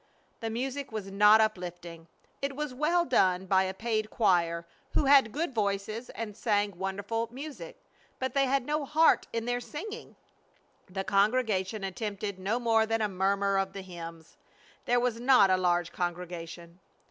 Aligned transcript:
The 0.39 0.49
music 0.49 0.91
was 0.91 1.11
not 1.11 1.41
uplifting. 1.41 2.07
It 2.41 2.55
was 2.55 2.73
well 2.73 3.05
done 3.05 3.45
by 3.45 3.65
a 3.65 3.73
paid 3.75 4.09
choir, 4.09 4.65
who 4.95 5.05
had 5.05 5.31
good 5.31 5.53
voices 5.53 6.09
and 6.15 6.35
sang 6.35 6.75
wonderful 6.79 7.27
music, 7.31 7.79
but 8.17 8.33
they 8.33 8.47
had 8.47 8.65
no 8.65 8.83
heart 8.83 9.27
in 9.31 9.45
their 9.45 9.59
singing. 9.59 10.15
The 10.87 11.03
congregation 11.03 11.83
attempted 11.83 12.39
no 12.39 12.59
more 12.59 12.87
than 12.87 13.03
a 13.03 13.07
murmur 13.07 13.59
of 13.59 13.73
the 13.73 13.81
hymns. 13.83 14.37
There 14.85 14.99
was 14.99 15.19
not 15.19 15.51
a 15.51 15.55
large 15.57 15.91
congregation. 15.91 16.79